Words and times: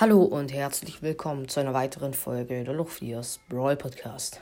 Hallo 0.00 0.22
und 0.22 0.50
herzlich 0.50 1.02
willkommen 1.02 1.46
zu 1.48 1.60
einer 1.60 1.74
weiteren 1.74 2.14
Folge 2.14 2.64
der 2.64 2.72
Luftviers 2.72 3.38
Brawl 3.50 3.76
Podcast. 3.76 4.40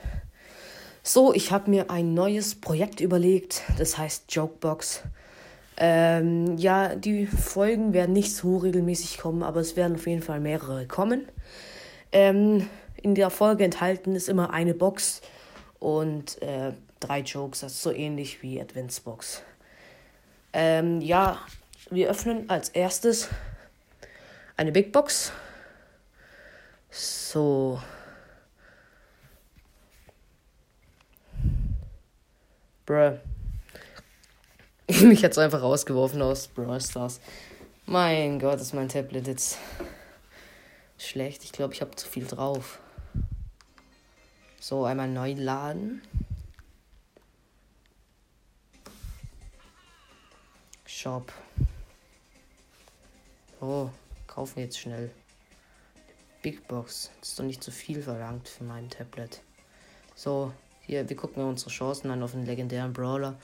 So, 1.03 1.33
ich 1.33 1.51
habe 1.51 1.69
mir 1.69 1.91
ein 1.91 2.13
neues 2.13 2.55
Projekt 2.55 3.01
überlegt, 3.01 3.63
das 3.77 3.97
heißt 3.97 4.33
Jokebox. 4.33 5.03
Ähm, 5.75 6.57
ja, 6.57 6.95
die 6.95 7.27
Folgen 7.27 7.91
werden 7.91 8.13
nicht 8.13 8.33
so 8.33 8.55
regelmäßig 8.55 9.17
kommen, 9.17 9.43
aber 9.43 9.59
es 9.59 9.75
werden 9.75 9.95
auf 9.95 10.07
jeden 10.07 10.21
Fall 10.21 10.39
mehrere 10.39 10.87
kommen. 10.87 11.27
Ähm, 12.13 12.69
in 12.95 13.13
der 13.13 13.29
Folge 13.29 13.65
enthalten 13.65 14.15
ist 14.15 14.29
immer 14.29 14.53
eine 14.53 14.73
Box 14.73 15.21
und 15.79 16.41
äh, 16.41 16.71
drei 17.01 17.19
Jokes, 17.19 17.59
das 17.59 17.73
ist 17.73 17.81
so 17.81 17.91
ähnlich 17.91 18.41
wie 18.41 18.61
Adventsbox. 18.61 19.41
Ähm, 20.53 21.01
ja, 21.01 21.37
wir 21.89 22.09
öffnen 22.09 22.49
als 22.49 22.69
erstes 22.69 23.27
eine 24.55 24.71
Big 24.71 24.93
Box. 24.93 25.33
So. 26.91 27.79
Bruh. 32.85 33.19
Mich 35.03 35.23
hat's 35.23 35.37
einfach 35.37 35.61
rausgeworfen 35.61 36.21
aus 36.21 36.47
Brawl 36.47 36.81
Stars. 36.81 37.19
Mein 37.85 38.39
Gott, 38.39 38.59
ist 38.59 38.73
mein 38.73 38.89
Tablet 38.89 39.27
jetzt 39.27 39.57
schlecht. 40.97 41.43
Ich 41.43 41.51
glaube, 41.51 41.73
ich 41.73 41.81
habe 41.81 41.95
zu 41.95 42.07
viel 42.07 42.25
drauf. 42.25 42.79
So, 44.59 44.85
einmal 44.85 45.07
neu 45.07 45.33
laden. 45.33 46.01
Shop. 50.85 51.31
Oh, 53.61 53.89
kaufen 54.27 54.59
jetzt 54.59 54.79
schnell. 54.79 55.11
Big 56.41 56.67
Box. 56.67 57.11
Das 57.19 57.29
ist 57.29 57.39
doch 57.39 57.43
nicht 57.43 57.63
zu 57.63 57.71
viel 57.71 58.01
verlangt 58.01 58.47
für 58.47 58.63
mein 58.63 58.89
Tablet. 58.89 59.41
So, 60.15 60.53
hier, 60.85 61.07
wir 61.09 61.15
gucken 61.15 61.43
unsere 61.43 61.69
Chancen 61.69 62.09
an 62.11 62.23
auf 62.23 62.33
einen 62.33 62.45
legendären 62.45 62.93
Brawler. 62.93 63.37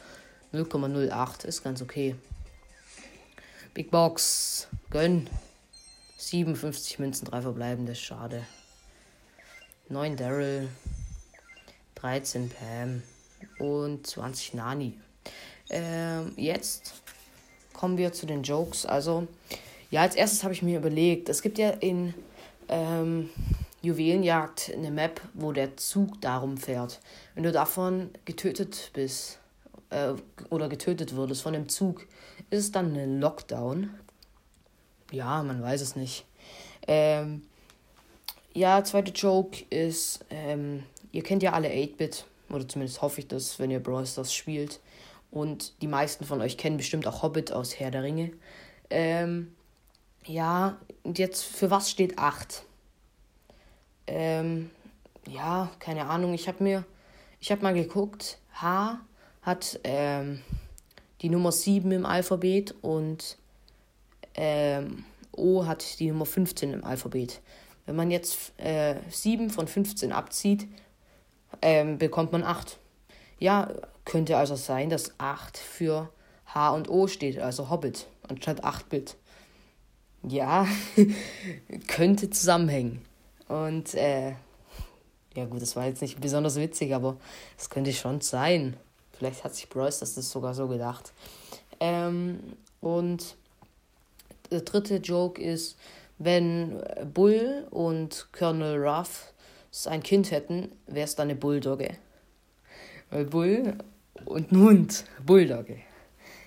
0,08 0.54 1.46
ist 1.46 1.64
ganz 1.64 1.82
okay. 1.82 2.16
Big 3.74 3.92
Box. 3.92 4.68
Gönn. 4.90 5.30
57 6.18 7.00
Münzen, 7.00 7.26
3 7.26 7.42
verbleibende. 7.42 7.96
Schade. 7.96 8.46
9 9.90 10.16
Daryl. 10.16 10.70
13 11.96 12.50
Pam. 12.50 13.04
Und 13.60 14.08
20 14.08 14.54
Nani. 14.54 14.98
Ähm, 15.70 16.32
jetzt 16.38 16.94
kommen 17.74 17.98
wir 17.98 18.14
zu 18.14 18.26
den 18.26 18.44
Jokes. 18.44 18.86
Also, 18.86 19.28
ja, 19.92 20.02
als 20.02 20.16
erstes 20.16 20.44
habe 20.44 20.54
ich 20.54 20.62
mir 20.62 20.78
überlegt, 20.78 21.28
es 21.28 21.42
gibt 21.42 21.58
ja 21.58 21.72
in 21.72 22.14
ähm, 22.70 23.30
Juwelenjagd 23.82 24.72
eine 24.74 24.92
Map, 24.92 25.22
wo 25.34 25.52
der 25.52 25.78
Zug 25.78 26.20
darum 26.22 26.58
fährt. 26.58 27.00
Wenn 27.34 27.44
du 27.44 27.52
davon 27.52 28.10
getötet 28.26 28.92
bist 28.94 29.40
äh, 29.90 30.14
oder 30.50 30.70
getötet 30.70 31.16
würdest 31.16 31.42
von 31.42 31.54
dem 31.54 31.70
Zug, 31.70 32.08
ist 32.50 32.60
es 32.60 32.72
dann 32.72 32.96
ein 32.96 33.20
Lockdown? 33.20 33.92
Ja, 35.12 35.44
man 35.44 35.62
weiß 35.62 35.82
es 35.82 35.96
nicht. 35.96 36.26
Ähm, 36.88 37.44
ja, 38.54 38.84
zweite 38.84 39.12
Joke 39.12 39.64
ist, 39.70 40.26
ähm, 40.30 40.84
ihr 41.12 41.24
kennt 41.24 41.44
ja 41.44 41.54
alle 41.54 41.70
8-Bit, 41.70 42.26
oder 42.50 42.68
zumindest 42.68 43.02
hoffe 43.02 43.20
ich 43.22 43.28
das, 43.28 43.60
wenn 43.60 43.72
ihr 43.72 43.82
Brawl 43.82 44.06
Stars 44.06 44.34
spielt. 44.34 44.80
Und 45.32 45.82
die 45.82 45.88
meisten 45.88 46.26
von 46.26 46.42
euch 46.42 46.58
kennen 46.58 46.78
bestimmt 46.78 47.08
auch 47.08 47.22
Hobbit 47.22 47.52
aus 47.52 47.80
Herr 47.80 47.92
der 47.92 48.04
Ringe. 48.04 48.32
Ähm, 48.90 49.54
ja, 50.28 50.78
und 51.04 51.20
jetzt 51.20 51.44
für 51.44 51.70
was 51.72 51.90
steht 51.90 52.18
8? 52.18 52.64
Ähm, 54.08 54.72
ja, 55.28 55.72
keine 55.80 56.08
Ahnung. 56.08 56.34
Ich 56.34 56.48
habe 56.48 56.64
mir, 56.64 56.84
ich 57.40 57.52
habe 57.52 57.64
mal 57.64 57.74
geguckt. 57.74 58.40
H 58.54 59.00
hat 59.42 59.80
ähm, 59.84 60.42
die 61.22 61.30
Nummer 61.30 61.52
7 61.52 61.92
im 61.92 62.06
Alphabet 62.06 62.74
und 62.82 63.38
ähm, 64.36 65.06
O 65.32 65.66
hat 65.66 66.00
die 66.00 66.10
Nummer 66.10 66.26
15 66.26 66.74
im 66.74 66.84
Alphabet. 66.84 67.42
Wenn 67.86 67.96
man 67.96 68.10
jetzt 68.12 68.58
äh, 68.60 68.96
7 69.10 69.50
von 69.50 69.68
15 69.68 70.12
abzieht, 70.12 70.68
ähm, 71.62 71.98
bekommt 71.98 72.32
man 72.32 72.44
8. 72.44 72.78
Ja, 73.40 73.72
könnte 74.06 74.38
also 74.38 74.56
sein, 74.56 74.90
dass 74.90 75.20
8 75.20 75.58
für 75.58 76.10
H 76.48 76.70
und 76.72 76.90
O 76.90 77.08
steht, 77.08 77.40
also 77.40 77.70
Hobbit, 77.70 78.08
anstatt 78.28 78.64
8-Bit 78.64 79.18
ja, 80.28 80.68
könnte 81.88 82.30
zusammenhängen. 82.30 83.02
Und 83.48 83.94
äh, 83.94 84.34
ja 85.36 85.46
gut, 85.46 85.62
das 85.62 85.76
war 85.76 85.86
jetzt 85.86 86.02
nicht 86.02 86.20
besonders 86.20 86.56
witzig, 86.56 86.94
aber 86.94 87.18
es 87.58 87.70
könnte 87.70 87.94
schon 87.94 88.22
sein. 88.22 88.78
Vielleicht 89.18 89.44
hat 89.44 89.56
sich 89.56 89.70
Bryce 89.70 90.00
das 90.00 90.16
sogar 90.16 90.54
so 90.54 90.68
gedacht. 90.68 91.14
Ähm, 91.80 92.40
und 92.82 93.36
der 94.52 94.62
dritte 94.62 94.98
Joke 94.98 95.42
ist, 95.42 95.78
wenn 96.18 96.82
Bull 97.14 97.68
und 97.72 98.28
Colonel 98.32 98.86
Ruff 98.86 99.34
ein 99.86 100.04
Kind 100.04 100.32
hätten, 100.32 100.72
wäre 100.88 101.06
es 101.06 101.16
dann 101.16 101.30
eine 101.30 101.38
Bulldogge. 101.38 101.98
Weil 103.10 103.26
Bull 103.26 103.78
und 104.24 104.52
ein 104.52 104.58
Hund, 104.58 105.06
Bulldogge. 105.26 105.82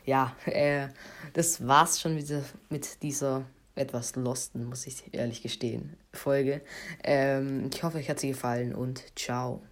Ja, 0.07 0.35
äh, 0.47 0.89
das 1.35 1.67
war's 1.67 2.01
schon 2.01 2.17
wieder 2.17 2.43
mit 2.71 3.03
dieser 3.03 3.45
etwas 3.79 4.17
losten, 4.17 4.65
muss 4.65 4.87
ich 4.87 5.15
ehrlich 5.15 5.43
gestehen, 5.43 5.97
Folge. 6.13 6.61
Ähm, 7.05 7.71
ich 7.73 7.83
hoffe, 7.83 7.99
euch 7.99 8.11
hat 8.11 8.21
sie 8.21 8.29
gefallen 8.29 8.75
und 8.75 9.03
ciao. 9.19 9.63